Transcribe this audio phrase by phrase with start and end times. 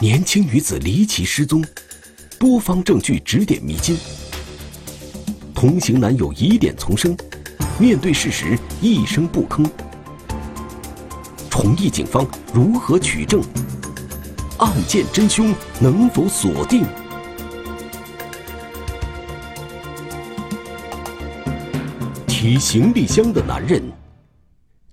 [0.00, 1.62] 年轻女子离奇失踪，
[2.38, 3.98] 多方证据指点迷津。
[5.54, 7.14] 同行男友疑点丛生，
[7.78, 9.70] 面对事实一声不吭。
[11.50, 13.42] 崇义警方如何取证？
[14.56, 16.82] 案件真凶能否锁定？
[22.26, 23.82] 提行李箱的男人。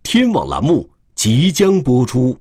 [0.04, 2.38] 天网栏目即将播出。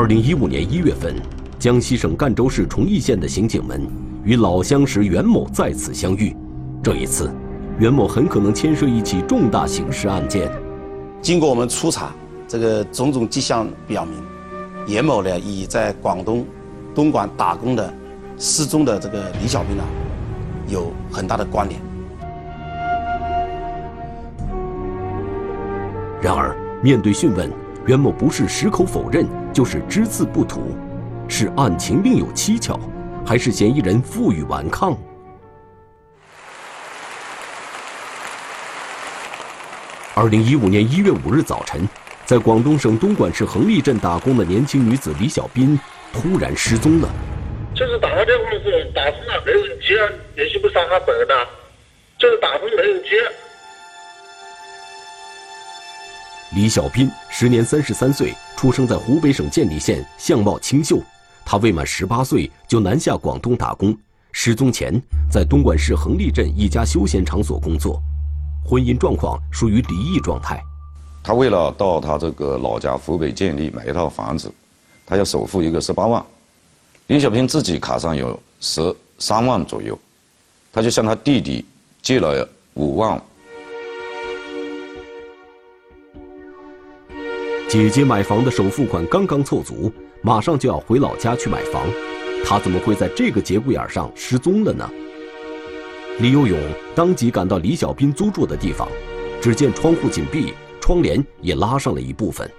[0.00, 1.14] 二零一五年一月份，
[1.58, 3.86] 江西省赣州市崇义县的刑警们
[4.24, 6.34] 与老相识袁某再次相遇。
[6.82, 7.30] 这一次，
[7.78, 10.50] 袁某很可能牵涉一起重大刑事案件。
[11.20, 12.14] 经过我们初查，
[12.48, 14.14] 这个种种迹象表明，
[14.86, 16.46] 袁某呢与在广东
[16.94, 17.92] 东莞打工的
[18.38, 19.84] 失踪的这个李小兵呢
[20.66, 21.78] 有很大的关联。
[26.22, 27.52] 然而，面对讯问，
[27.84, 30.76] 袁某不是矢口否认，就是只字不吐，
[31.28, 32.78] 是案情另有蹊跷，
[33.26, 34.96] 还是嫌疑人负隅顽抗？
[40.14, 41.88] 二零一五年一月五日早晨，
[42.24, 45.78] 在广东省东莞市横沥镇打工的年轻女子李小斌
[46.12, 47.08] 突然失踪了。
[47.74, 49.96] 就是打个电话的时候打通了，没人接，
[50.36, 51.34] 联系不上他本人的，
[52.18, 53.10] 就是打通没人接。
[56.52, 61.00] 李小斌时年三十三岁，出生在湖北省建利县，相貌清秀。
[61.44, 63.96] 他未满十八岁就南下广东打工，
[64.32, 65.00] 失踪前
[65.30, 68.02] 在东莞市横沥镇一家休闲场所工作，
[68.64, 70.60] 婚姻状况属于离异状态。
[71.22, 74.52] 他为了到他这个老家湖北建利买一套房子，
[75.06, 76.24] 他要首付一个十八万，
[77.06, 79.96] 李小斌自己卡上有十三万左右，
[80.72, 81.64] 他就向他弟弟
[82.02, 83.22] 借了五万。
[87.70, 89.92] 姐姐买房的首付款刚刚凑足，
[90.22, 91.86] 马上就要回老家去买房，
[92.44, 94.90] 她怎么会在这个节骨眼上失踪了呢？
[96.18, 96.58] 李有勇
[96.96, 98.88] 当即赶到李小斌租住的地方，
[99.40, 102.50] 只见窗户紧闭，窗帘也拉上了一部分。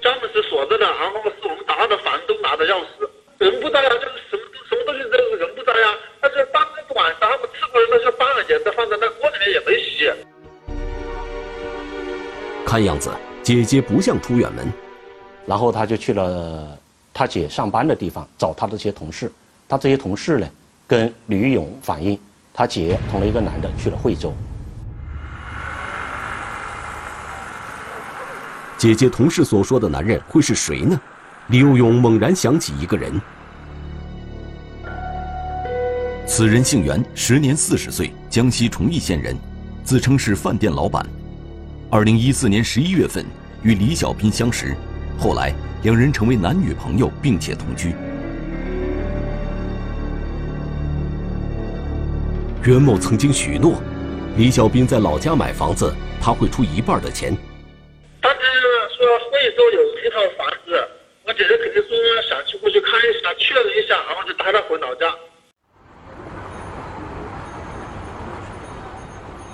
[0.00, 5.88] 家门是锁着的，然后是我们打的房东拿的钥匙，人不在呀，就是什么什么东西，这个人不在呀。
[6.20, 10.08] 但是当天晚上他们吃过的那些饭也都放在那锅里面，也没洗。
[12.64, 13.10] 看样子。
[13.42, 14.72] 姐姐不像出远门，
[15.46, 16.78] 然后他就去了
[17.12, 19.30] 他姐上班的地方找他的这些同事。
[19.68, 20.48] 他这些同事呢，
[20.86, 22.16] 跟吕玉勇反映，
[22.54, 24.32] 他姐同了一个男的去了惠州。
[28.78, 31.00] 姐姐同事所说的男人会是谁呢？
[31.48, 33.20] 李有勇猛然想起一个人，
[36.26, 39.36] 此人姓袁，时年四十岁，江西崇义县人，
[39.82, 41.04] 自称是饭店老板。
[41.94, 43.22] 二零一四年十一月份，
[43.62, 44.74] 与李小斌相识，
[45.18, 47.94] 后来两人成为男女朋友，并且同居。
[52.62, 53.74] 袁某曾经许诺，
[54.38, 57.36] 李小斌在老家买房子，他会出一半的钱。
[58.22, 58.38] 当时
[58.96, 60.88] 说惠州有一套房子，
[61.26, 61.94] 我姐姐肯定说
[62.26, 65.14] 想去过去看一下，确认一下，然后就带他回老家。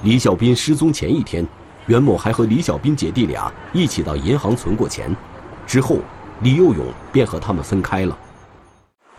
[0.04, 1.44] 李小斌失踪前一天。
[1.88, 5.14] 袁某还和李小斌姐弟俩一起到银行存过钱，
[5.66, 5.96] 之后
[6.42, 8.16] 李幼勇便和他们分开了。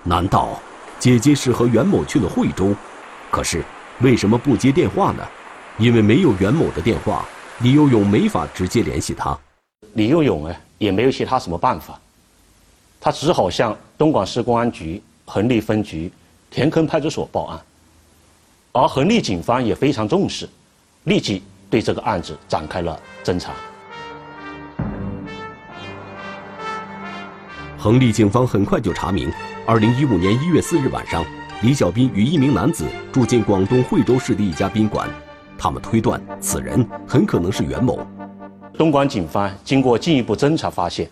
[0.04, 0.60] 难道
[1.00, 2.75] 姐姐是和袁某去了惠州？
[3.31, 3.63] 可是
[4.01, 5.27] 为什么不接电话呢？
[5.80, 7.25] 因为没有袁某的电话，
[7.62, 9.36] 李幼勇没法直接联系他。
[9.94, 12.00] 李幼勇呢，也没有其他什么办法，
[13.01, 16.12] 他只好向东莞市公安局横沥分局
[16.51, 17.60] 田坑派出所报案，
[18.74, 20.48] 而横沥警方也非常重视，
[21.06, 21.42] 立即。
[21.69, 23.51] 对这个案子展开了侦查。
[27.77, 29.31] 横立警方很快就查明，
[29.66, 31.24] 二零一五年一月四日晚上，
[31.62, 35.07] 李小斌与一名男子住进广东惠州市的一家宾馆。
[35.57, 38.06] 他们推断，此人很可能是袁某。
[38.77, 41.10] 东莞警方经过进一步侦查发现，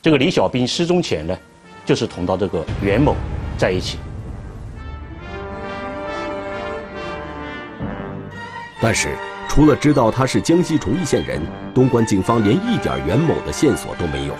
[0.00, 1.36] 这个李小斌失踪前呢，
[1.84, 3.14] 就是同到这个袁某
[3.58, 3.98] 在一起。
[8.80, 9.16] 但是，
[9.50, 11.42] 除了知道他是江西崇义县人，
[11.74, 14.34] 东莞警方连一点袁某的线索都没有。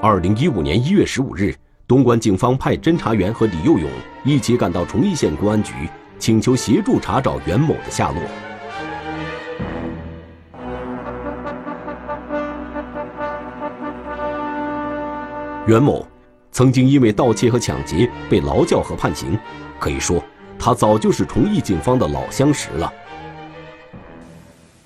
[0.00, 1.52] 二零一五年一月十五日，
[1.88, 3.90] 东莞警方派侦查员和李幼勇
[4.22, 5.72] 一起赶到崇义县公安局，
[6.20, 8.22] 请求协助查找袁某的下落。
[15.66, 16.06] 袁某
[16.56, 19.38] 曾经因为盗窃和抢劫被劳教和判刑，
[19.78, 20.24] 可以说
[20.58, 22.90] 他早就是崇义警方的老相识了。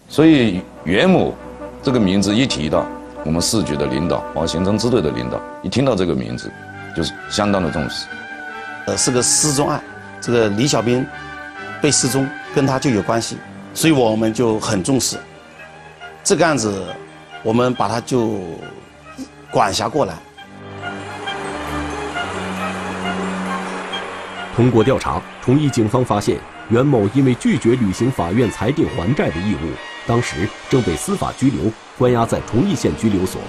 [0.08, 1.32] 所以袁某
[1.80, 2.84] 这个名字一提到，
[3.24, 6.50] 我们市局的领导，包括刑侦支队的领导，一听到这个名字，
[6.96, 8.08] 就是相当的重视。
[8.88, 9.80] 呃，是个失踪案，
[10.20, 11.06] 这个李小兵
[11.80, 13.36] 被失踪跟他就有关系，
[13.74, 15.16] 所以我们就很重视
[16.24, 16.82] 这个案子，
[17.44, 18.40] 我们把他就
[19.52, 20.14] 管辖过来。
[24.60, 29.70] 通过调查，崇义警方发现袁某因为拒绝履行法院裁定还债的义务，
[30.06, 33.40] 当时正被司法拘留，关押在崇义县拘留所。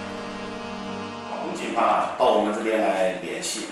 [1.30, 1.84] 广东警方
[2.18, 3.66] 到我们这边来联系，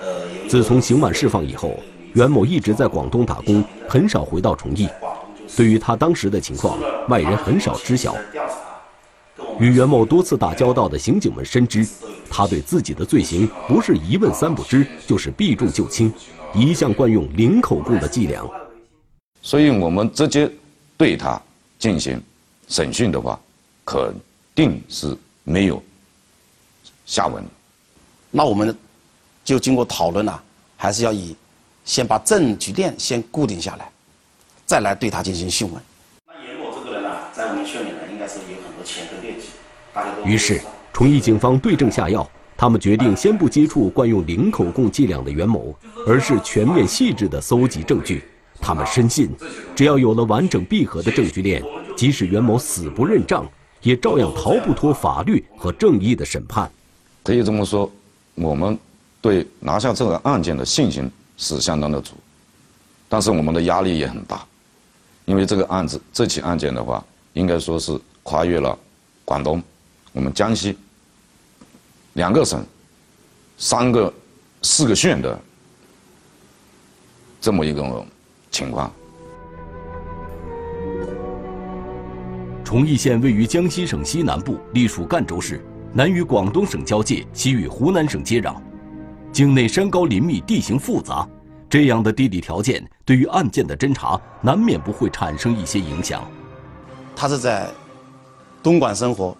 [0.00, 1.78] 呃，自从刑满释放以后，
[2.14, 4.88] 袁某一直在广东打工，很少回到崇义。
[5.54, 6.78] 对于他当时的情况，
[7.10, 8.16] 外人很少知晓。
[9.60, 11.86] 与袁某多次打交道的刑警们深知，
[12.30, 16.10] 他对自己的罪行不是一问三不知，就是避重就轻。
[16.54, 18.42] 一向惯用零口供的伎俩，
[19.40, 20.50] 所以我们直接
[20.98, 21.40] 对他
[21.78, 22.20] 进行
[22.68, 23.40] 审讯的话，
[23.84, 24.14] 肯
[24.54, 25.82] 定是没有
[27.06, 27.42] 下文。
[28.30, 28.76] 那我们
[29.42, 30.42] 就经过讨论啊，
[30.76, 31.34] 还是要以
[31.84, 33.90] 先把证据链先固定下来，
[34.66, 35.82] 再来对他进行讯问。
[36.26, 39.48] 那严某这个人呢，在我们圈里呢，应该是有很多前科劣迹，
[39.94, 40.22] 大家都。
[40.24, 40.60] 于是，
[40.92, 42.28] 崇义警方对症下药。
[42.62, 45.76] 他们决定先不接触惯用零口供伎俩的袁某，
[46.06, 48.22] 而是全面细致地搜集证据。
[48.60, 49.28] 他们深信，
[49.74, 51.60] 只要有了完整闭合的证据链，
[51.96, 53.44] 即使袁某死不认账，
[53.80, 56.70] 也照样逃不脱法律和正义的审判。
[57.24, 57.90] 可以这么说，
[58.36, 58.78] 我们
[59.20, 62.14] 对拿下这个案件的信心是相当的足，
[63.08, 64.40] 但是我们的压力也很大，
[65.24, 68.78] 因为这个案子这起案件的话，应该说是跨越了
[69.24, 69.60] 广东、
[70.12, 70.78] 我们江西。
[72.14, 72.64] 两个省、
[73.56, 74.12] 三个、
[74.62, 75.40] 四个县的
[77.40, 78.06] 这么一个
[78.50, 78.92] 情况。
[82.64, 88.56] 崇义县位于江西省西南部，隶属赣州市，南与广东省交界，西与湖南省接壤，
[89.30, 91.28] 境内山高林密，地形复杂。
[91.68, 96.22] 这样的地理条件对于案件的侦查，难免不会产生一些影响。
[97.16, 97.70] 他是在
[98.62, 99.36] 东莞生活。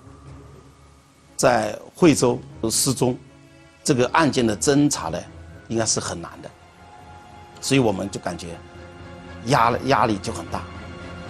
[1.43, 2.39] 在惠州
[2.71, 3.19] 失踪，
[3.83, 5.19] 这个案件的侦查呢，
[5.67, 6.49] 应该是很难的，
[7.61, 8.51] 所以我们就感觉
[9.47, 10.63] 压压力就很大。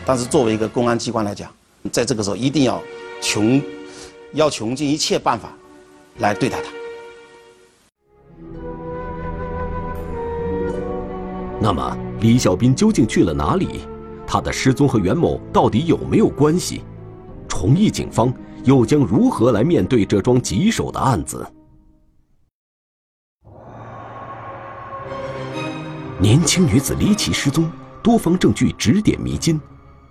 [0.05, 1.50] 但是作为一个公安机关来讲，
[1.91, 2.79] 在这个时候一定要
[3.23, 3.59] 穷，
[4.35, 5.50] 要穷尽一切办法
[6.19, 6.69] 来对待他。
[11.58, 13.81] 那么李小斌究竟去了哪里？
[14.27, 16.82] 他的失踪和袁某到底有没有关系？
[17.48, 18.31] 崇义警方。
[18.65, 21.45] 又将如何来面对这桩棘手的案子？
[26.19, 27.69] 年轻女子离奇失踪，
[28.03, 29.61] 多方证据指点迷津，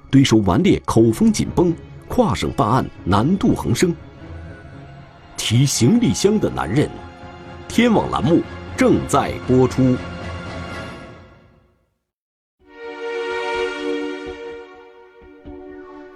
[0.10, 1.74] 对手顽劣，口风紧绷，
[2.10, 3.96] 跨省办案难度横生。
[5.38, 6.90] 提行李箱的男人，
[7.70, 8.42] 天网栏目
[8.76, 9.96] 正在播出。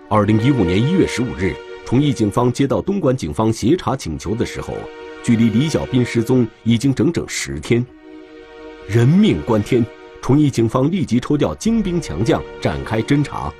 [0.09, 1.55] 二零一五年一月十五日。
[1.85, 4.73] 崇义警方接到东莞警方协查请求的时候，
[5.23, 7.85] 距离李小斌失踪已经整整十天。
[8.87, 9.85] 人命关天，
[10.19, 13.53] 崇义警方立即抽调精兵强将展开侦查。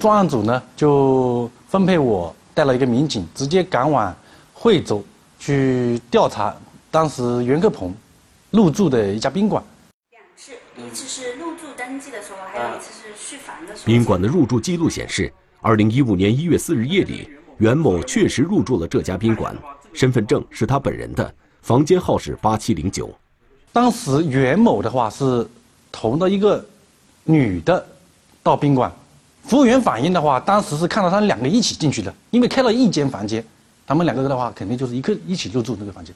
[0.00, 4.14] 专案组呢就分配我带了一个民警，直接赶往
[4.54, 5.04] 惠州
[5.40, 6.54] 去调查
[6.92, 7.92] 当时袁克鹏
[8.52, 9.60] 入住的一家宾馆。
[10.12, 13.86] 两次，一次是入住登记的时候，还有一次是续房的时候。
[13.86, 17.28] 宾馆的入住记录显示，二零一五年一月四日夜里。
[17.58, 19.56] 袁某确实入住了这家宾馆，
[19.94, 23.10] 身份证是他本人的，房间号是八七零九。
[23.72, 25.46] 当时袁某的话是
[25.90, 26.62] 同的一个
[27.24, 27.86] 女的
[28.42, 28.92] 到宾馆，
[29.42, 33.42] 服务员反映的话，当时是看到他们两个一起进去的，因为开了一间房间，
[33.86, 36.14] 他们两个人的话肯定就是一个一起入住那个房间。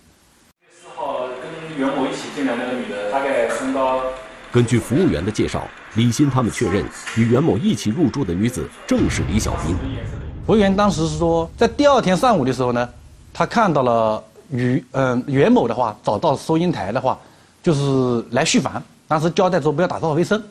[0.71, 4.03] 四号跟袁某一起进来那个女的，大概身高。
[4.53, 6.85] 根据服务员的介绍，李鑫他们确认
[7.17, 9.75] 与袁某一起入住的女子正是李小斌。
[10.51, 12.89] 服务员当时是说，在第二天上午的时候呢，
[13.33, 17.17] 他看到了于嗯袁某的话找到收银台的话，
[17.63, 20.43] 就是来续房，当时交代说不要打扫卫生，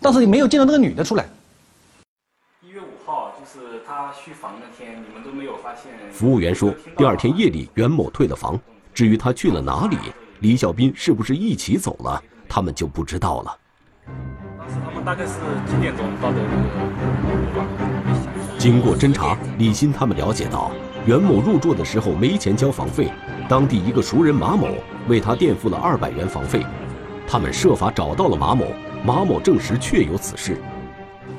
[0.00, 1.24] 但是没有见到那个女的出来。
[2.66, 5.92] 一月五号就是他续房那天，你们都没有发现。
[6.10, 8.58] 服务员说，第二天夜里袁某退了房，
[8.92, 9.98] 至于他去了哪里，
[10.40, 13.56] 李小斌是不是一起走了，他们就不知道了。
[14.58, 15.34] 当时他们大概是
[15.70, 17.81] 几点钟到的那个旅馆？
[18.62, 20.70] 经过侦查，李鑫他们了解到，
[21.04, 23.10] 袁某入住的时候没钱交房费，
[23.48, 24.68] 当地一个熟人马某
[25.08, 26.64] 为他垫付了二百元房费。
[27.26, 28.66] 他们设法找到了马某，
[29.04, 30.58] 马某证实确有此事，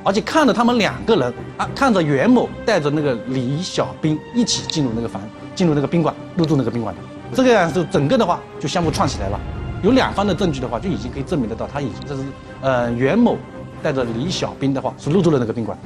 [0.04, 5.22] 而且看着他们两个人啊，看着袁某带着那个李小兵一起进入那个房，
[5.56, 6.94] 进入那个宾馆入住那个宾馆，
[7.34, 9.40] 这个样子整个的话就相互串起来了。
[9.82, 12.24] 有两方的证据的话，就已经可以证明得到，他已经这是
[12.60, 13.38] 呃袁某
[13.82, 15.78] 带着李小兵的话是入住了那个宾馆。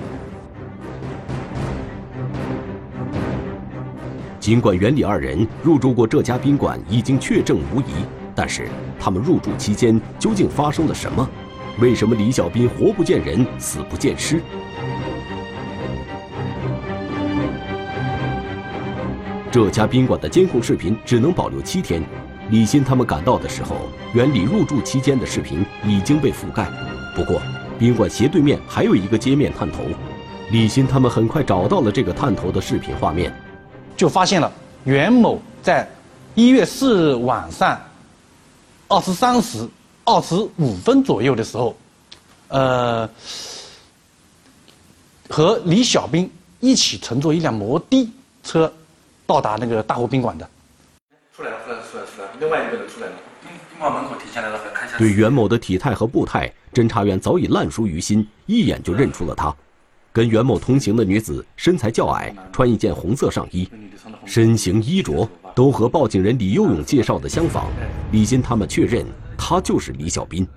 [4.48, 11.30] 尽管袁李二人入住过这家宾馆已经确证无疑，但是他们入住期间究竟发生了什么？
[11.82, 14.42] 为什么李小斌活不见人，死不见尸？
[19.51, 22.01] 这家宾馆的监控视频只能保留七天。
[22.50, 23.75] 李鑫他们赶到的时候，
[24.13, 26.66] 袁李入住期间的视频已经被覆盖。
[27.18, 27.42] 不过，
[27.77, 29.84] 宾馆斜对面还有一个街面探头，
[30.51, 33.30] 李鑫他们很快找到了这个探头的视频画面。
[33.98, 34.50] 就发现了
[34.86, 35.89] 袁某在
[36.36, 37.82] 一月四日晚上
[38.88, 39.68] 二十三时
[40.06, 41.75] 二十五分左右的时候，
[42.48, 43.10] 呃，
[45.27, 48.10] 和李小兵一起乘坐一辆摩的
[48.44, 48.72] 车
[49.25, 50.48] 到达那个大湖宾馆的。
[51.36, 52.34] 出来了，出来了，出来了，出来了！
[52.39, 54.98] 另外一个人出来了，宾宾馆门口停下来了，看一下。
[54.98, 59.54] 对袁某的体态和步态，侦查员早已烂熟于心，一眼就认出了他。
[60.17, 63.69] 跟袁某同行的女子身材较矮，穿一件红色上衣，
[64.25, 67.67] 身形衣着都和报警人李幼勇介绍的相仿。
[68.12, 69.05] 李鑫他们确认，
[69.38, 70.47] 他就是李小斌。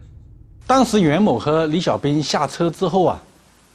[0.67, 3.23] 当时袁某和李小斌下车之后啊，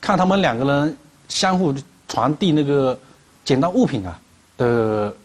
[0.01, 1.71] 看他们两个人相互
[2.07, 2.99] 传递那个
[3.43, 4.19] 捡到物品啊
[4.57, 5.15] 的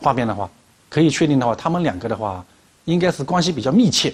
[0.00, 0.50] 画面的话，
[0.90, 2.44] 可以确定的话，他们两个的话
[2.84, 4.12] 应该是关系比较密切，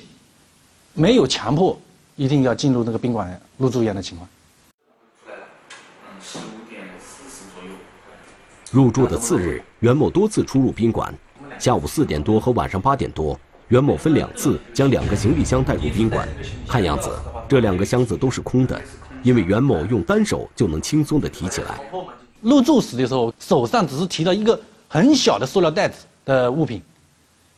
[0.94, 1.76] 没有强迫
[2.14, 4.28] 一定要进入那个宾馆入住一样的情况。
[8.73, 11.12] 入住的次日，袁某多次出入宾馆。
[11.59, 13.37] 下午四点多和晚上八点多，
[13.67, 16.29] 袁某分两次将两个行李箱带入宾馆。
[16.69, 17.11] 看样子，
[17.49, 18.81] 这两个箱子都是空的，
[19.25, 21.81] 因为袁某用单手就能轻松地提起来。
[22.41, 26.81] 入住时的时候，手上只是提了一个很小的塑料袋子的物品，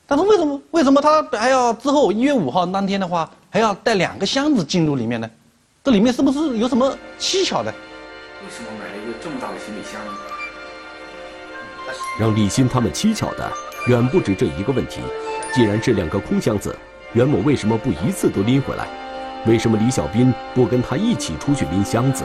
[0.07, 5.31] 但是为什么为什么他还要之后一月五号当天的话还要带两个箱子进入里面呢？
[5.85, 7.71] 这里面是不是有什么蹊跷的？
[7.71, 10.01] 为什么买了一个这么大的行李箱？
[12.19, 13.53] 让李鑫他们蹊跷的
[13.89, 15.01] 远不止这一个问题。
[15.55, 16.75] 既然是两个空箱子，
[17.13, 18.87] 袁某为什么不一次都拎回来？
[19.47, 22.25] 为什么李小斌不跟他一起出去拎箱子？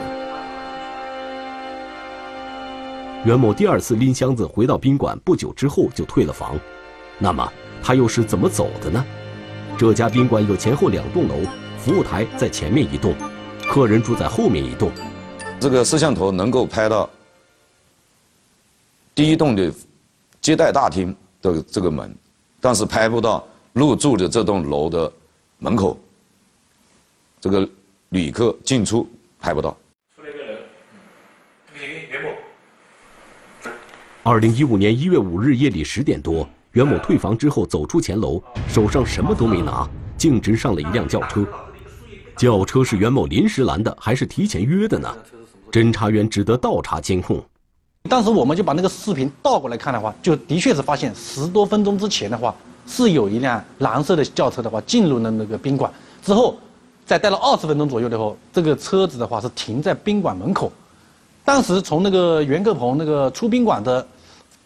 [3.24, 6.56] 袁某第二次拎箱子回到宾馆不久之后就退了房，
[7.18, 9.04] 那么他又是怎么走的呢？
[9.76, 11.34] 这家宾馆有前后两栋楼，
[11.76, 13.14] 服务台在前面一栋，
[13.68, 14.90] 客人住在后面一栋。
[15.60, 17.10] 这个摄像头能够拍到。
[19.18, 19.74] 第一栋的
[20.40, 22.14] 接待大厅的这个门，
[22.60, 25.12] 但是拍不到入住的这栋楼的
[25.58, 25.98] 门口。
[27.40, 27.68] 这个
[28.10, 29.04] 旅客进出
[29.40, 29.76] 拍不到。
[30.14, 30.58] 出来一个人，
[32.08, 32.28] 袁某。
[34.22, 39.84] 二零一五年一月五日夜里十点多，袁某退房之后走出前楼，手上什么都没拿，
[40.16, 41.44] 径直上了一辆轿车。
[42.36, 45.12] 轿车是袁某临时拦的，还是提前约的呢？
[45.72, 47.44] 侦查员只得倒查监控。
[48.08, 52.54] 当时我们就把那个视频倒过来看的话，就的确是发现十多分钟之前的话，
[52.86, 56.56] 是有一辆蓝色的轿车的话进入了那个宾馆，之后
[57.04, 60.72] 再待了二十分钟左右的后，这个车子的话是停在宾馆门口。
[61.44, 64.06] 当时从那个袁克鹏那个出宾馆的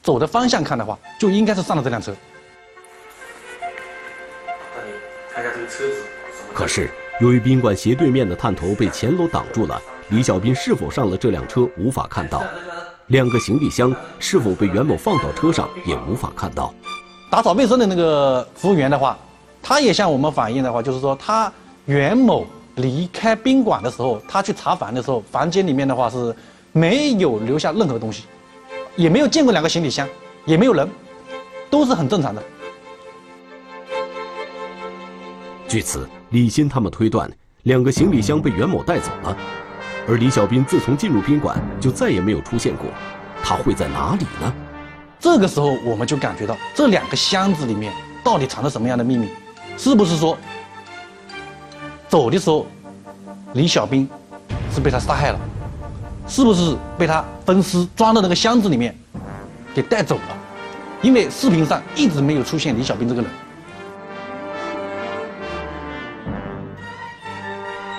[0.03, 2.15] 走的方向看的话，就应该是上了这辆车。
[6.53, 6.89] 可是
[7.21, 12.45] 由于宾馆斜对面的探头被前楼挡住了，李小斌是否上了这辆车无法看到。
[13.09, 16.73] 两个行李箱是否被袁某放到车上，也无法看到。
[17.31, 19.17] 打扫卫生的那个服务员的话，
[19.63, 21.53] 他也向我们反映的话，就是说他
[21.87, 26.35] 袁某离开宾馆的时候，他去查房的时候，房间里面的话是
[26.73, 28.25] 没有留下任何东西，
[28.97, 30.09] 也没有见过两个行李箱，
[30.45, 30.89] 也没有人，
[31.69, 32.43] 都是很正常的。
[35.69, 37.31] 据此，李鑫他们推断，
[37.63, 39.37] 两个行李箱被袁某带走了。
[40.09, 42.87] 而李小斌自从进入宾馆就再也没有出现过，
[43.43, 44.53] 他会在哪里呢？
[45.21, 47.93] 这个时候我们就感觉到这两个箱子里面
[48.25, 49.29] 到底藏着什么样的秘密？
[49.79, 50.37] 是不是说
[52.09, 52.67] 走的时候
[53.53, 54.09] 李小斌
[54.75, 55.39] 是被他杀害了？
[56.27, 58.97] 是不是被他分尸装到那个箱子里面
[59.75, 60.37] 给带走了？
[61.01, 63.31] 因为视频上一直没有出现李小斌这个人。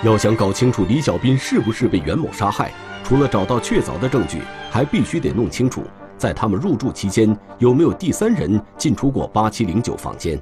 [0.04, 2.74] 要想搞清楚李小斌是不是被袁某杀害，
[3.06, 5.82] 除了找到确凿的证据，还必须得弄清楚，
[6.18, 10.38] 在他们入住期间有没有第三人进出过八七零九房间。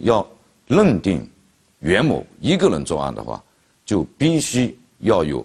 [0.00, 0.26] 要
[0.66, 1.26] 认定
[1.78, 3.42] 袁某一个人作案的话，
[3.86, 5.42] 就必须要有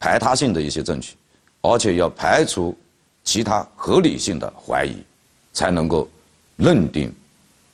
[0.00, 1.14] 排他性的一些证据，
[1.60, 2.76] 而且要排除
[3.22, 4.96] 其他合理性的怀疑，
[5.52, 6.08] 才能够
[6.56, 7.14] 认定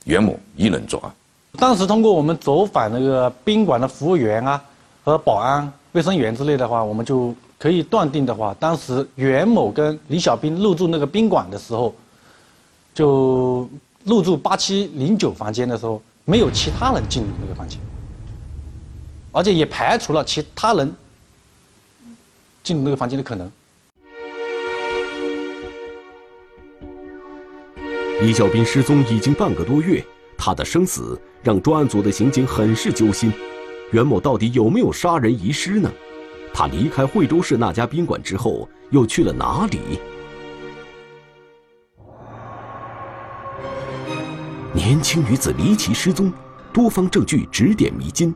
[0.03, 1.11] 袁某一人作案。
[1.57, 4.63] 当时通过我们走访那个宾馆的服务员啊。
[5.05, 11.93] 和保安、卫生员之类的话，我们就可以断定的话，当时袁某跟李小兵入住那个宾馆的时候，
[12.91, 13.69] 就
[14.03, 17.79] 入住八七零九房间的时候，没有其他人进入那个房间，
[19.31, 20.91] 而且也排除了其他人
[22.63, 23.51] 进入那个房间的可能。
[28.21, 30.03] 李小兵失踪已经半个多月，
[30.35, 33.31] 他的生死让专案组的刑警很是揪心。
[33.91, 35.91] 袁某到底有没有杀人遗失呢？
[36.53, 39.99] 他离开惠州市那家宾馆之后，又去了哪里？
[44.73, 46.31] 年轻女子离奇失踪，
[46.73, 48.33] 多方证据指点迷津，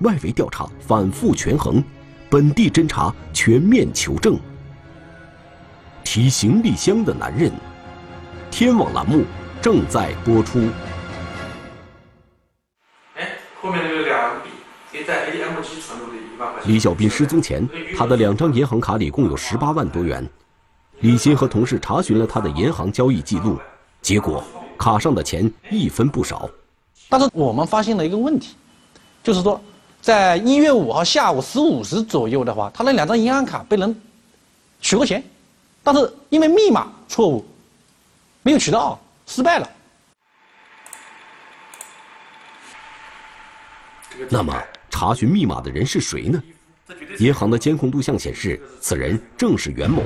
[0.00, 1.82] 外围调查反复权衡，
[2.28, 4.38] 本地侦查全面求证。
[6.04, 7.50] 提行李箱的男人，
[8.50, 9.24] 天网栏目
[9.60, 10.60] 正在播出。
[16.64, 20.28] 李小斌失踪前，他的两张银行卡里共有十八万多元。
[21.00, 23.58] 李鑫和同事查询了他的银行交易记录，
[24.00, 24.42] 结果
[24.78, 26.48] 卡上的钱一分不少。
[27.08, 28.54] 但是我们发现了一个问题，
[29.22, 29.60] 就是说，
[30.00, 34.00] 在一月五号下午十五时左右的话，他那两张银行卡被人
[34.80, 35.22] 取过钱，
[35.82, 37.44] 但是因为密码错误，
[38.42, 39.68] 没有取到，失败了。
[44.30, 44.54] 那么？
[44.92, 46.40] 查询密码的人是谁呢？
[47.18, 50.02] 银行的监控录像显示，此人正是袁某。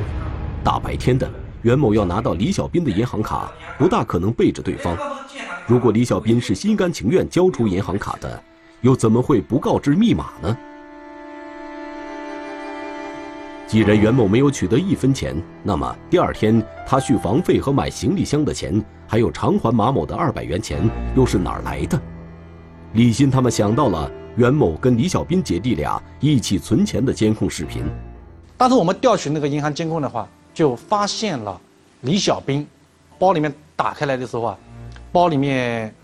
[0.62, 1.29] 大白天的，
[1.62, 4.96] 袁某要拿到李小斌的银行卡，不大可能背着对方。
[5.66, 8.42] 如果李小斌是心甘情愿交出银行卡的，
[8.81, 10.57] 又怎么会不告知密码呢？
[13.66, 22.01] 既然袁某没有取得一分钱，那么第二天他续房费和买行李箱的钱，还有偿还马某的二百元钱，又是哪儿来的？
[22.92, 24.09] 李鑫他们想到了。
[24.37, 27.83] 袁某跟李小斌姐弟俩一起存钱的监控视频，
[28.57, 31.59] 当时我们调取那个银行监控的话，就发现了
[32.03, 32.66] 李小斌
[33.18, 34.59] 包里面打开来的时候啊，
[35.11, 35.94] 包里面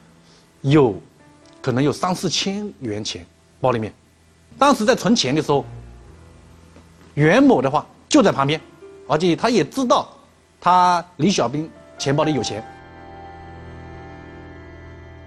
[0.62, 0.94] 有
[1.60, 3.24] 可能有三四千元钱，
[3.60, 3.92] 包里面，
[4.58, 5.62] 当时在存钱的时候，
[7.12, 8.58] 袁某的话就在旁边，
[9.06, 10.08] 而且他也知道
[10.58, 12.64] 他李小兵钱包里有钱。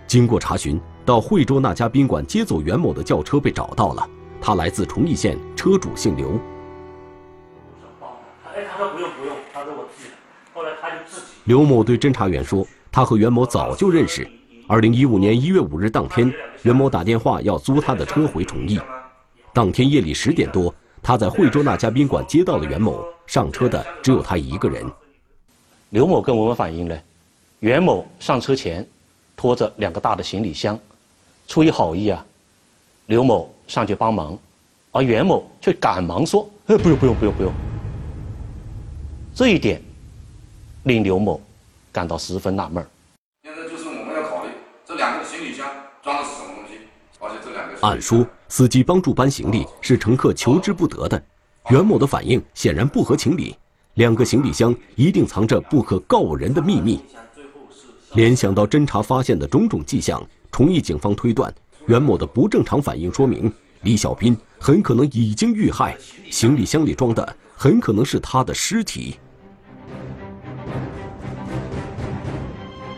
[0.08, 0.82] 经过查询。
[1.06, 4.10] 到惠州那家宾馆接走袁某的轿车被找到了，
[4.42, 6.32] 他来自崇义县，车主姓刘。
[8.56, 10.10] 哎，他说不用不用，他说我自己。
[10.52, 11.28] 后来他就自己。
[11.44, 14.28] 刘某对侦查员说，他和袁某早就认识。
[14.68, 18.80] 二零一五年一月五日当天，袁某打电话要租他的车回崇义。
[19.54, 24.84] 当天夜里十点多，他在惠州那家宾馆接到了袁某，上车的只有他一个人。
[25.92, 26.98] 刘某跟我们反映呢，
[27.60, 28.84] 袁某上车前
[29.38, 30.80] 拖着两个大的行李箱。
[31.48, 32.26] 出于好意啊，
[33.06, 34.38] 刘某上去帮忙，
[34.92, 37.54] 而袁某却赶忙说：“哎，不用不用不用不用。”
[39.34, 39.82] 这一点
[40.84, 41.40] 令刘某
[41.92, 42.86] 感到十分纳闷
[43.44, 44.50] 现在就是我们要考虑
[44.86, 45.68] 这两个行李箱
[46.02, 46.80] 装的是什么东西，
[47.20, 47.76] 而且这两个……
[47.82, 51.22] 按说司机帮助搬行李是乘客求之不得的，
[51.70, 53.56] 袁某的反应显然不合情理。
[53.96, 57.00] 两个行李箱一定藏着不可告人的秘密。
[58.14, 60.22] 联想到侦查发现的种种迹象。
[60.56, 61.54] 崇义警方推断，
[61.88, 65.98] 袁某的不正常反应说明李小斌很可能已经遇害，
[66.32, 69.18] 行李箱里装的很可能是他的尸体。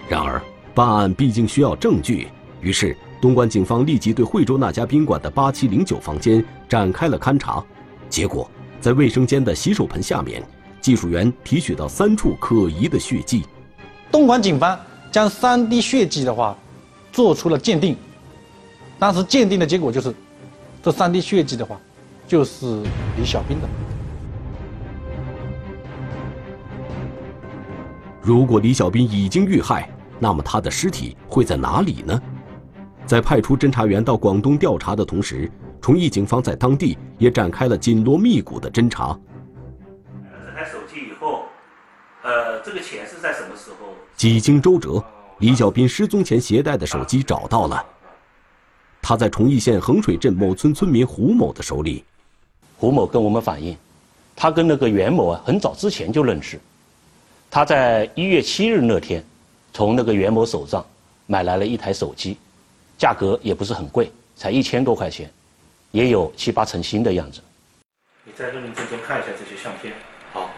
[0.07, 0.39] 然而，
[0.75, 2.27] 办案毕竟需要证据，
[2.61, 7.65] 于是东莞警方立即对惠州那家宾馆的八七零九房间展开了勘查。
[8.07, 8.47] 结果，
[8.79, 10.43] 在卫生间的洗手盆下面，
[10.79, 13.45] 技术员提取到三处可疑的血迹。
[14.11, 14.79] 东莞警方
[15.11, 16.55] 将三滴血迹的话。
[17.17, 17.97] 做出了鉴定，
[18.99, 20.13] 当时鉴定的结果就是，
[20.83, 21.75] 这三滴血迹的话，
[22.27, 22.83] 就是
[23.17, 23.67] 李小兵的。
[28.21, 32.21] 如果李小兵已经遇害，那么他的尸体会在哪里呢？
[33.07, 35.51] 在派出侦查员到广东调查的同时，
[35.81, 39.17] 崇义警方在当地也展开了紧锣密鼓的侦查。
[40.21, 41.45] 这台手机以后，
[42.21, 43.87] 呃，这个钱是在什么时候？
[44.15, 45.03] 几经周折。
[45.39, 47.85] 李小斌失踪前携带的手机找到了，
[48.99, 52.03] 他在崇义县衡水镇某村村民胡某的手里。
[52.75, 53.77] 胡某跟我们反映，
[54.35, 56.59] 他跟那个袁某啊很早之前就认识，
[57.51, 59.23] 他在一月七日那天，
[59.73, 60.83] 从那个袁某手上
[61.27, 62.37] 买来了一台手机，
[62.97, 65.31] 价格也不是很贵，才一千多块钱，
[65.91, 67.41] 也有七八成新的样子。
[68.25, 69.93] 你再认认真真看一下这些相片。
[70.33, 70.53] 好好好。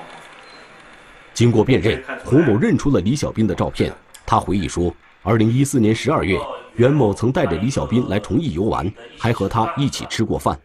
[1.34, 3.94] 经过辨认，胡某认出了李小斌的照片。
[4.30, 6.40] 他回忆说，二零一四年十二月，
[6.76, 8.88] 袁某曾带着李小斌来崇义游玩，
[9.18, 10.56] 还和他一起吃过饭。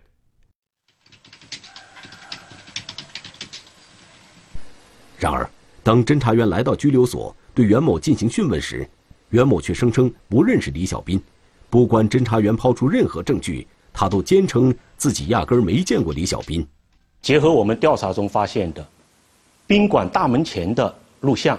[5.18, 5.48] 然而，
[5.82, 8.86] 当侦查员来到拘留所对袁某进行讯问时，
[9.30, 11.18] 袁某却声称不认识李小斌。
[11.70, 16.68] 不管侦查员抛出任何证据，他都坚称自己压根儿没见过李小斌。
[17.22, 18.86] 结合我们调查中发现的
[19.66, 21.58] 宾馆大门前的录像，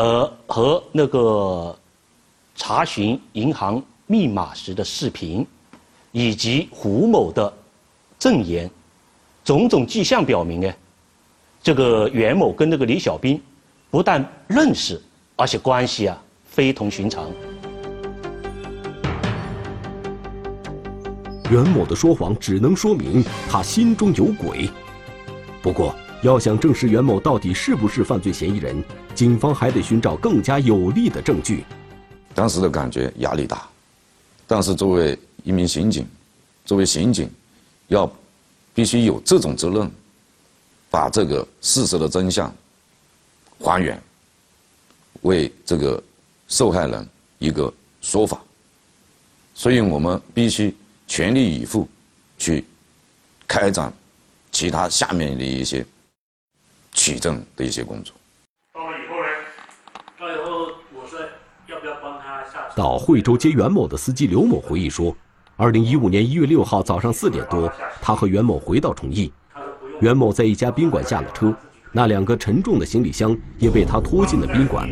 [0.00, 1.78] 呃，和那个
[2.54, 5.46] 查询银行密码时的视频，
[6.10, 7.52] 以及胡某的
[8.18, 8.70] 证言，
[9.44, 10.72] 种种迹象表明呢，
[11.62, 13.38] 这个袁某跟那个李小斌
[13.90, 14.98] 不但认识，
[15.36, 17.30] 而且关系啊非同寻常。
[21.50, 24.70] 袁某的说谎只能说明他心中有鬼。
[25.60, 28.82] 不过，要想证实袁某到底是不是犯罪嫌疑人，
[29.14, 31.64] 警方还得寻找更加有力的证据。
[32.34, 33.68] 当时的感觉压力大，
[34.46, 36.06] 但是作为一名刑警，
[36.64, 37.30] 作为刑警，
[37.88, 38.10] 要
[38.74, 39.90] 必须有这种责任，
[40.90, 42.52] 把这个事实的真相
[43.58, 44.00] 还原，
[45.22, 46.02] 为这个
[46.48, 48.40] 受害人一个说法。
[49.54, 50.74] 所以我们必须。
[51.12, 51.88] 全力以赴，
[52.38, 52.64] 去
[53.48, 53.92] 开展
[54.52, 55.84] 其他下面的一些
[57.00, 58.14] 取证的一些工作。
[58.74, 59.28] 到了以后呢？
[60.18, 61.18] 到以后我说
[61.66, 62.68] 要不要帮他下？
[62.76, 65.16] 到惠州接袁某的司机刘某回忆说，
[65.56, 69.32] 二零一五年一月六号早上四点多，他和袁某回到崇义，
[70.00, 71.56] 袁某在一家宾馆下了车，
[71.90, 74.86] 那两个沉重的行李箱也被他拖进了宾馆。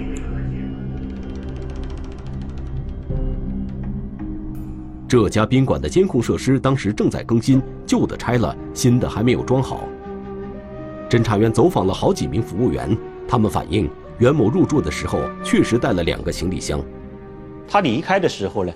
[5.07, 9.87] 这家宾馆的监控设施当时正在更新，旧的拆了，新的还没有装好。
[11.09, 12.95] 侦查员走访了好几名服务员，
[13.27, 16.85] 他们反映袁某入住的时候确实带了两个行李箱。
[17.67, 18.73] 他离开的时候呢，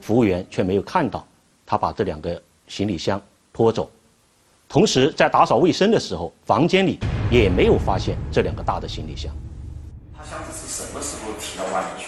[0.00, 1.26] 服务员却没有看到
[1.66, 3.20] 他把这两个行李箱
[3.52, 3.90] 拖走。
[4.68, 7.00] 同时在打扫卫生的时候，房间里
[7.32, 9.34] 也没有发现这两个大的行李箱。
[10.16, 12.06] 他箱子是什么时候提到外面去？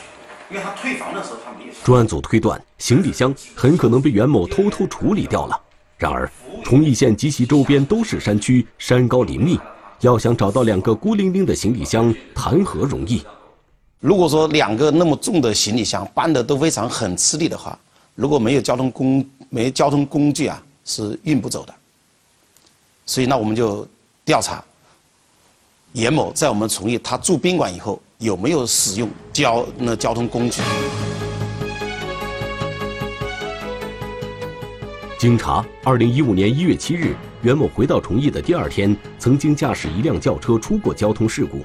[0.51, 1.73] 因为他退房的时候他没有。
[1.83, 5.61] 专案组推断，行李箱很可能被袁某偷偷处理掉了。
[5.97, 6.31] 然而，
[6.65, 9.59] 崇义县及其周边都是山区，山高林密，
[10.01, 13.23] 要想找到两个孤零零的行李箱，谈何容易？
[14.01, 17.79] 如果说两个那么重的行李箱搬的都非常很吃力的话，
[18.15, 21.75] 如果没有交通工没交通工具啊，是运不走的。
[23.07, 23.87] 所以，那我们就
[24.25, 24.63] 调查
[25.93, 30.61] 严某在我们崇义他住宾馆以后有没有使用交那交通工具。
[35.25, 41.63] 经查，二零一五年一月七日，袁某回到崇义的第二天，曾经驾驶一辆轿车出过交通事故。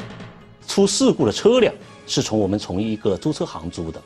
[0.66, 1.74] 出事故的车辆
[2.08, 4.02] 是从我们崇义一个租车行租的，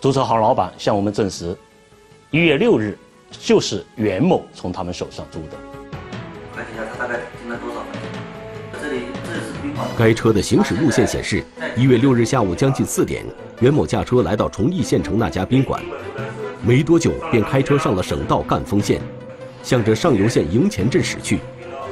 [0.00, 1.56] 租车行老板向我们证实，
[2.32, 2.98] 一月六日
[3.30, 5.56] 就是袁某从他们手上租的。
[6.52, 7.84] 看一下他大概停了多少？
[8.82, 9.86] 这里这是宾馆。
[9.96, 11.44] 该车的行驶路线显示，
[11.76, 13.24] 一月六日下午将近四点，
[13.60, 15.80] 袁某驾车来到崇义县城那家宾馆。
[16.62, 19.00] 没多久，便开车上了省道赣丰县，
[19.62, 21.38] 向着上游县营前镇驶去。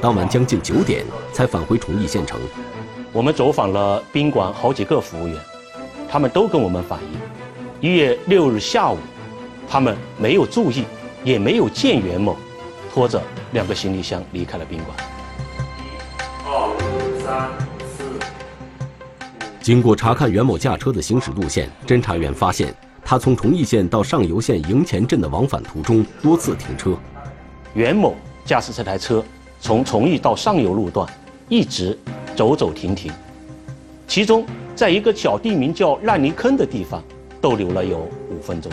[0.01, 2.39] 当晚将近九点才返回崇义县城。
[3.11, 5.37] 我们走访了宾馆好几个服务员，
[6.09, 8.97] 他们都跟我们反映，一月六日下午，
[9.67, 10.83] 他们没有注意，
[11.23, 12.35] 也没有见袁某
[12.93, 13.21] 拖着
[13.53, 14.97] 两个行李箱离开了宾馆。
[15.57, 17.49] 一、二、三、
[17.95, 18.03] 四。
[19.61, 22.75] 经过查看袁某驾车的行驶路线，侦查员发现。
[23.07, 26.97] 他从崇义县到上游县营前镇的往返途中多次停车。
[27.75, 29.23] 袁某驾驶这台车
[29.59, 31.07] 从崇义到上游路段
[31.47, 31.95] 一直
[32.35, 33.11] 走走停停，
[34.07, 34.43] 其中
[34.75, 36.99] 在一个小地名叫烂泥坑的地方
[37.39, 37.99] 逗留了有
[38.31, 38.71] 五分钟。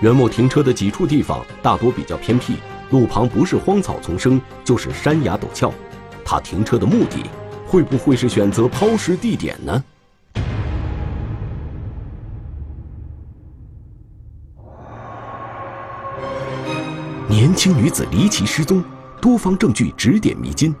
[0.00, 2.54] 袁某停车的几处地方大多比较偏僻，
[2.88, 5.70] 路旁不是荒草丛生，就是山崖陡峭。
[6.24, 7.24] 他停车的目的
[7.70, 9.84] 会不会是选择抛尸地点呢？
[17.28, 18.82] 年轻女子离奇失踪，
[19.20, 20.74] 多方证据指点迷津，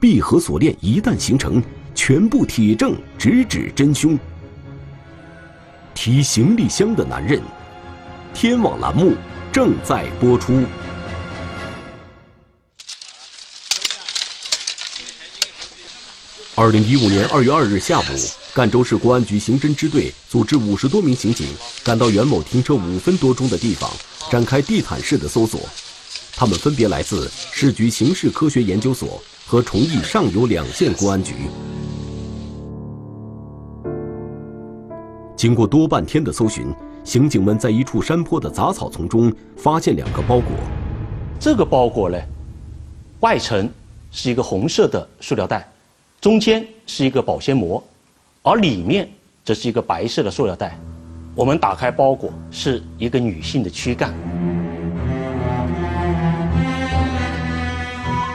[0.00, 1.62] 闭合锁链一旦形成，
[1.94, 4.18] 全部铁证直指真凶。
[5.92, 7.38] 提行李箱的男人，
[8.32, 9.12] 天网栏目
[9.52, 10.62] 正在播出。
[16.60, 18.04] 二零一五年二月二日下午，
[18.52, 21.46] 赣州市公安局刑侦支队组织五十多名刑警
[21.82, 23.90] 赶到袁某停车五分多钟的地方，
[24.30, 25.58] 展开地毯式的搜索。
[26.36, 31.32] 他们分别来自市局刑事科学研究所和崇义上游两县公安局。
[35.38, 36.70] 经过多半天的搜寻，
[37.04, 40.50] 刑警们在一处山坡的杂草丛中发现两个包裹。
[41.40, 42.18] 这个包裹呢，
[43.20, 43.66] 外层
[44.10, 45.66] 是一个红色的塑料袋。
[46.20, 47.82] 中间是一个保鲜膜，
[48.42, 49.08] 而里面
[49.42, 50.78] 则是一个白色的塑料袋。
[51.34, 54.12] 我们打开包裹，是一个女性的躯干。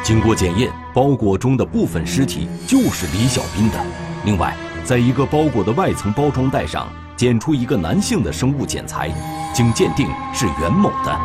[0.04, 3.80] 经过检验，包裹中的部分尸体就是李小斌的。
[4.26, 9.12] 另外，在一个包裹的外层包装袋上检出一个男性的生物检材，
[9.54, 11.20] 经鉴定是袁某的。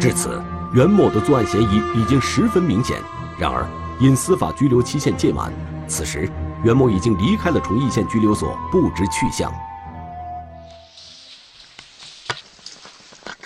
[0.00, 0.42] 至此。
[0.74, 2.98] 袁某的作案嫌疑已经十分明显，
[3.38, 3.68] 然而
[4.00, 5.52] 因司法拘留期限届满，
[5.86, 6.26] 此时
[6.64, 9.52] 袁某已经离开了崇义县拘留所，不知去向。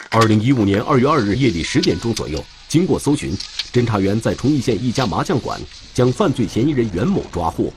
[0.08, 3.36] 二零一五年二月二日夜里十点钟左右，经过搜寻，
[3.72, 5.60] 侦查员在崇义县一家麻将馆
[5.92, 7.72] 将犯罪嫌疑人袁某抓获。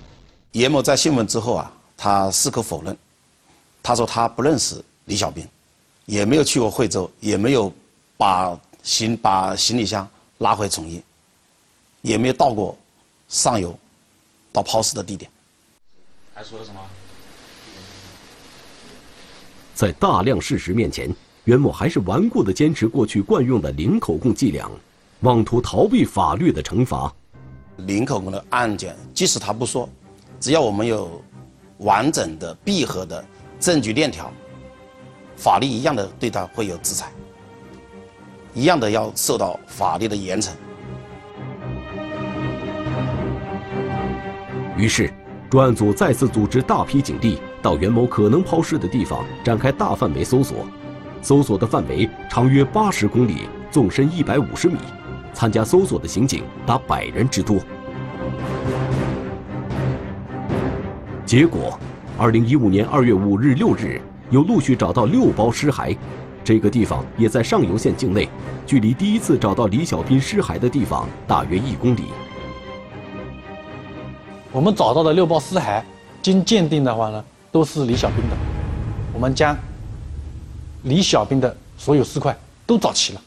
[0.52, 2.96] 袁某在讯问之后啊，他矢口否认，
[3.82, 5.44] 他说他不认识李小兵，
[6.06, 7.74] 也没有去过惠州，也没有
[8.16, 8.56] 把。
[8.90, 11.00] 行把行李箱拉回崇义，
[12.02, 12.76] 也没有到过
[13.28, 13.78] 上游
[14.52, 15.30] 到抛尸的地点。
[16.34, 16.82] 还说了什么？
[19.76, 24.68] 在大量事实面前，袁某还是顽固的坚持过去惯用的零口供伎俩，
[25.20, 27.14] 妄图逃避法律的惩罚。
[27.78, 29.88] 零口供的案件，即使他不说，
[30.40, 31.22] 只要我们有
[31.78, 33.24] 完整的闭合的
[33.60, 34.34] 证据链条，
[35.38, 37.12] 法律一样的对他会有制裁。
[38.54, 40.52] 一样的要受到法律的严惩。
[44.78, 45.12] 于是，
[45.50, 50.66] 专案组再次组织大批警力到袁某可能抛尸的地方展开大范围搜索。
[51.22, 54.78] 搜索的范围长约八十公里，纵深一百五十米，
[55.34, 57.58] 参加搜索的刑警达百人之多。
[61.26, 61.78] 结果，
[62.18, 65.98] 二零一五年二月五日、六日，又陆续找到六包尸骸。
[66.50, 68.28] 这个地方也在上游县境内，
[68.66, 72.06] 距离第一次找到李小斌尸骸的地方大约一公里。
[74.52, 75.84] 我们找到的六包尸骸，
[76.24, 78.36] 经鉴定的话呢，都是李小兵的。
[79.14, 79.56] 我们将
[80.82, 82.36] 李小兵的所有尸块
[82.66, 83.22] 都找齐了。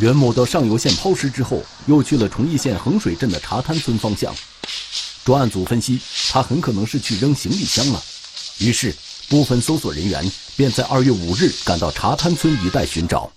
[0.00, 4.34] 袁某到上游县抛尸之后，又去了崇义县衡水镇的茶滩村方向。
[5.24, 5.98] 专案组分析，
[6.30, 8.02] 他很可能是去扔行李箱了。
[8.60, 8.92] 于是，
[9.30, 10.24] 部分搜索人员
[10.56, 13.30] 便在二月五日赶到茶滩村一带寻找。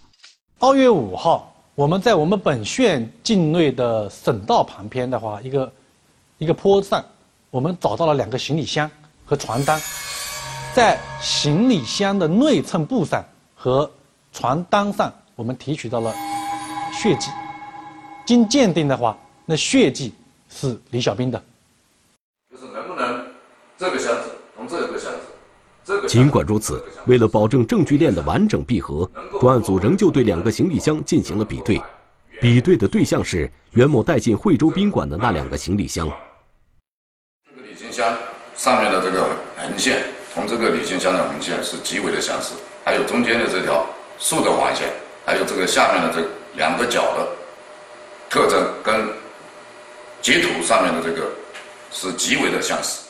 [0.57, 5.71] 二月五号，我们在我们本县境内的省道旁边的话，一个
[6.39, 7.05] 一个坡上，
[7.51, 8.89] 我们找到了两个行李箱
[9.23, 9.79] 和床单。
[10.73, 13.89] 在行李箱的内衬布上和
[14.34, 16.12] 床单上，我们提取到了
[16.91, 17.29] 血迹。
[18.25, 20.15] 经鉴定的话，那血迹
[20.49, 21.39] 是李小兵的。
[22.49, 23.23] 就是能不能
[23.77, 24.31] 这个箱子？
[25.84, 31.82] 这个，尽管如此，为了保证证据链的完整闭合，专案组仍旧对两个行李箱进行了比对。
[32.39, 36.10] 比对的对象是袁某带进惠州宾馆的那两个行李箱。
[37.48, 38.17] 这个旅行箱
[38.56, 43.86] 上面的这个横线，同这个旅行箱的横线是极为的相似，还有中间的这条
[44.17, 44.91] 竖的黄线，
[45.26, 47.28] 还有这个下面的这两个角的
[48.30, 49.08] 特征，跟
[50.22, 51.30] 截图上面的这个
[51.91, 53.08] 是极为的相似。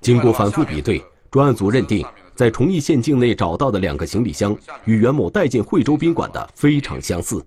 [0.00, 7.42] 经过反复比对，专案组认定，在崇义县境内找到的两个行李箱与袁某带进惠州宾馆的非常相似。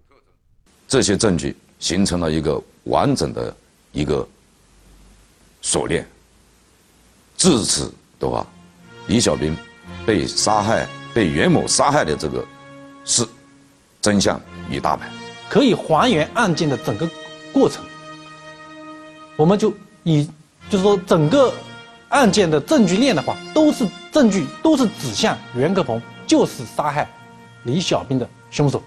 [0.87, 3.55] 这些证据形成了一个完整的
[3.91, 4.27] 一个
[5.61, 6.03] 锁链。
[7.37, 8.43] 至此的话，
[9.05, 9.55] 李小兵
[10.03, 12.43] 被杀害、被袁某杀害的这个
[13.03, 13.23] 事
[14.01, 15.07] 真相已大白，
[15.47, 17.07] 可以还原案件的整个
[17.53, 17.85] 过程。
[19.35, 19.71] 我们就
[20.01, 20.27] 以，
[20.71, 21.53] 就是说整个。
[22.09, 27.09] 案件的证据链的话，都是证据，都是指向袁克鹏就是杀害
[27.63, 28.81] 李小兵的凶手。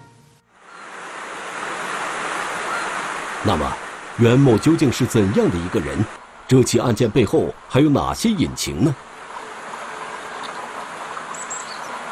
[3.43, 3.71] 那么，
[4.17, 6.03] 袁某究竟是怎样的一个人？
[6.47, 8.95] 这起案件背后还有哪些隐情呢？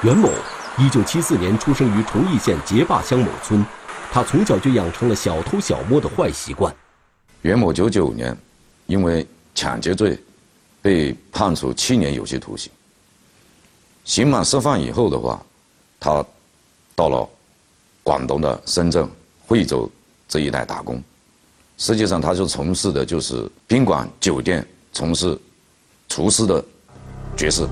[0.04, 0.30] 袁某，
[0.78, 3.66] 一九七四年出生于崇义县结坝乡某村，
[4.12, 6.74] 他从小就养成了小偷小摸的坏习惯。
[7.42, 8.38] 袁某九九年，
[8.86, 10.18] 因为抢劫罪，
[10.82, 12.72] 被判处七年有期徒刑。
[14.06, 15.44] 刑满释放以后的话，
[16.00, 16.26] 他
[16.96, 17.30] 到了
[18.04, 19.08] 广东的深圳、
[19.46, 19.90] 惠州
[20.28, 21.02] 这一带打工。
[21.78, 25.38] 实际上，他就从事的就是宾馆、酒店从事
[26.08, 26.64] 厨师的
[27.36, 27.70] 角色。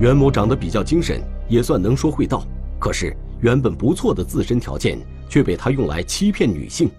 [0.00, 2.44] 袁某长得比较精神，也算能说会道。
[2.80, 6.90] 可是，原本不错的自身条件却被他用来欺骗女性。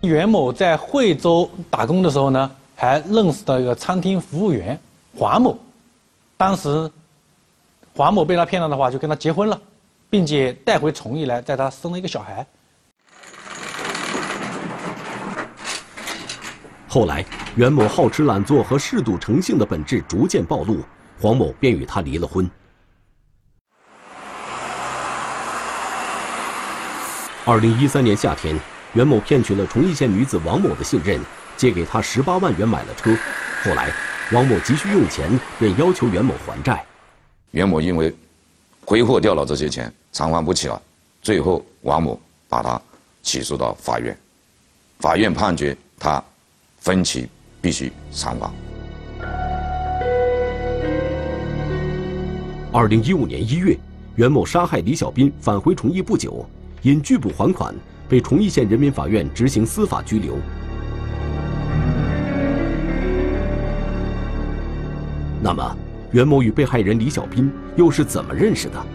[0.00, 4.78] 袁某在惠州打工的时候呢，还认识到一个餐厅服务员
[5.16, 5.58] 黄某。
[6.36, 6.88] 当时，
[7.96, 9.60] 黄某被他骗了的话，就跟他结婚了，
[10.08, 12.46] 并且带回崇义来，在他生了一个小孩。
[16.86, 17.24] 后来，
[17.56, 20.78] 袁某好吃懒做和嗜赌成性的本质逐渐暴露，
[21.20, 22.48] 黄某便与他离了婚。
[27.44, 28.58] 二零一三年夏天，
[28.94, 31.20] 袁某骗取了崇义县女子王某的信任，
[31.56, 33.16] 借给她十八万元买了车。
[33.62, 33.90] 后来，
[34.32, 36.84] 王某急需用钱，便要求袁某还债。
[37.50, 38.14] 袁某因为
[38.84, 40.80] 挥霍掉了这些钱，偿还不起了，
[41.22, 42.80] 最后王某把他
[43.22, 44.16] 起诉到法院，
[44.98, 46.22] 法院判决他。
[46.80, 47.28] 分期
[47.60, 48.48] 必须偿还。
[52.72, 53.76] 二零一五年一月，
[54.14, 56.48] 袁某杀害李小斌，返回崇义不久，
[56.82, 57.74] 因拒不还款，
[58.08, 60.38] 被崇义县人民法院执行司法拘留。
[65.40, 65.76] 那么，
[66.10, 68.86] 袁某与被害人李小斌又是怎么认识的？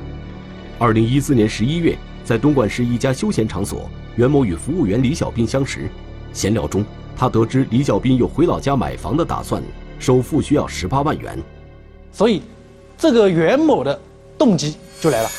[0.80, 5.88] 二零一四年十一月，在东莞市一家休闲场所，袁某与服务员李小斌相识，
[6.34, 6.84] 闲聊中。
[7.16, 9.62] 他得知李小斌有回老家买房的打算，
[10.00, 11.38] 首付需要十八万元，
[12.12, 12.42] 所以
[12.98, 13.98] 这个袁某的
[14.38, 15.30] 动机就来了，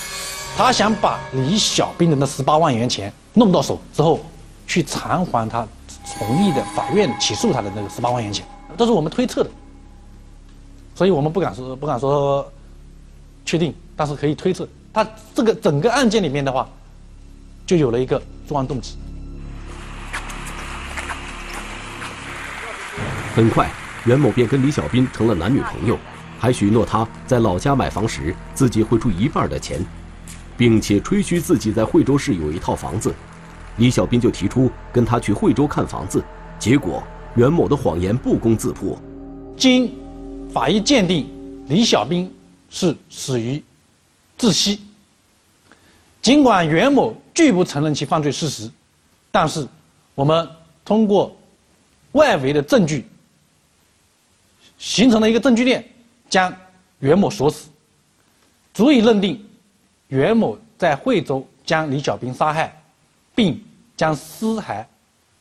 [0.56, 4.20] 他想把李小斌的那十八万元钱弄到手之后，
[4.66, 5.66] 去偿还他
[6.16, 8.46] 同意的法院起诉他的那个十八万元钱，
[8.78, 9.50] 这是我们推测的，
[10.94, 12.50] 所以我们不敢说不敢说
[13.44, 16.68] 确定，但是可以推测，他这个整个案件里面的话，
[17.66, 18.96] 就有了一个作案动机。
[23.34, 23.68] 很快，
[24.04, 25.98] 袁某便跟李小斌成了男女朋友，
[26.38, 29.84] 还许诺他在老家买房时自己会出一半的钱，
[30.56, 33.14] 并且吹嘘自己在惠州市有一套房子。
[33.76, 36.22] 李小斌就提出跟他去惠州看房子，
[36.58, 37.02] 结果
[37.34, 38.96] 袁某的谎言不攻自破。
[39.56, 39.92] 经
[40.52, 41.28] 法医鉴定，
[41.68, 42.32] 李小斌
[42.70, 43.62] 是死于
[44.38, 44.80] 窒息。
[46.22, 48.70] 尽管袁某拒不承认其犯罪事实，
[49.30, 49.66] 但是
[50.14, 50.48] 我们
[50.84, 51.36] 通过
[52.12, 53.04] 外围的证据。
[54.76, 55.84] 形成了一个证据链，
[56.28, 56.54] 将
[56.98, 57.68] 袁某锁死，
[58.74, 59.42] 足以认定
[60.14, 62.72] 袁某在惠州将李小兵杀害，
[63.34, 63.60] 并
[63.96, 64.84] 将尸骸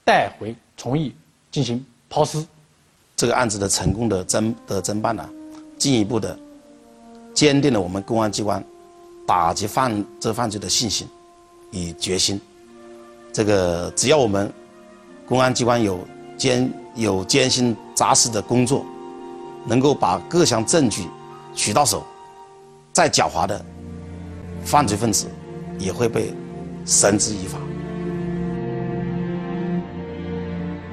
[0.03, 1.13] 带回崇义
[1.51, 2.43] 进行抛尸。
[3.15, 5.29] 这个案子的成功的侦的侦办呢，
[5.77, 6.35] 进一步的
[7.35, 8.63] 坚定了我们公安机关
[9.27, 11.07] 打击犯这犯罪的信心
[11.69, 12.41] 与决心。
[13.31, 14.51] 这个只要我们
[15.27, 15.99] 公安机关有
[16.35, 18.83] 坚有艰辛扎实的工作。
[19.65, 21.07] 能够把各项证据
[21.55, 22.03] 取到手，
[22.91, 23.63] 再狡猾的
[24.63, 25.27] 犯罪分子
[25.77, 26.33] 也会被
[26.85, 27.57] 绳之以法。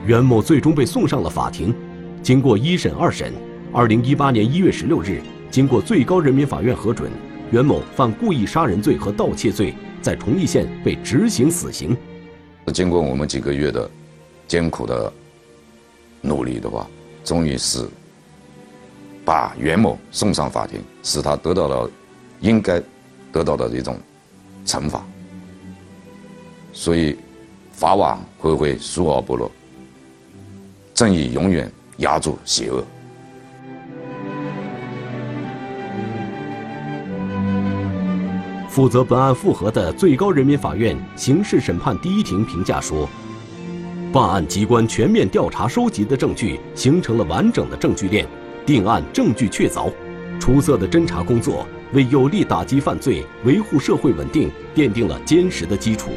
[0.07, 1.75] 袁某最终被送上了法庭，
[2.23, 3.33] 经过一审、二审，
[3.73, 7.11] 二零一八年一月十六日，经过最高人民法院核准，
[7.51, 11.97] 袁某犯故意杀人罪和盗窃罪，在崇义县被执行死刑。
[12.73, 13.91] 经过我们几个月的
[14.49, 15.13] 艰苦的
[16.21, 16.87] 努力的话，
[17.25, 17.89] 终于是。
[19.23, 21.89] 把袁某送上法庭，使他得到了
[22.41, 22.83] 应该
[23.33, 23.99] 得到的一种
[24.65, 25.03] 惩罚。
[26.73, 27.17] 所以，
[27.73, 29.51] 法网恢恢，疏而不漏，
[30.95, 32.85] 正义永远压住邪恶。
[38.69, 43.09] 负责本案复核的最高人民法院刑事审判第一庭评价说
[44.13, 48.27] ：“办案机关全面调查收集的证据，形成了完整的证据链。”
[48.65, 49.91] 定案证据确凿，
[50.39, 56.11] 出色的侦查工作为有力打击犯罪、维护社会稳定奠定了坚实的基础。